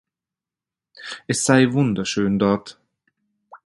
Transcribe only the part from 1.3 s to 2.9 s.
sei wunderschön dort.